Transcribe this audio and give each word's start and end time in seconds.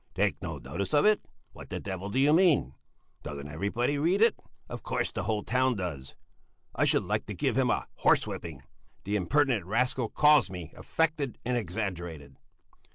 "Take 0.15 0.41
no 0.41 0.57
notice 0.57 0.95
of 0.95 1.05
it? 1.05 1.21
What 1.53 1.69
the 1.69 1.79
devil 1.79 2.09
do 2.09 2.17
you 2.17 2.33
mean? 2.33 2.73
Doesn't 3.21 3.47
everybody 3.47 3.99
read 3.99 4.19
it? 4.19 4.35
Of 4.67 4.81
course 4.81 5.11
the 5.11 5.25
whole 5.25 5.43
town 5.43 5.75
does! 5.75 6.15
I 6.73 6.85
should 6.85 7.03
like 7.03 7.27
to 7.27 7.35
give 7.35 7.55
him 7.55 7.69
a 7.69 7.85
horse 7.97 8.25
whipping! 8.25 8.63
The 9.03 9.15
impertinent 9.15 9.63
rascal 9.63 10.09
calls 10.09 10.49
me 10.49 10.73
affected 10.75 11.37
and 11.45 11.55
exaggerated." 11.55 12.37